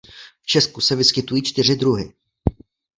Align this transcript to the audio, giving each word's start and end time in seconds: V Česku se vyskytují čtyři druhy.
V 0.43 0.47
Česku 0.47 0.81
se 0.81 0.95
vyskytují 0.95 1.43
čtyři 1.43 1.75
druhy. 1.75 2.13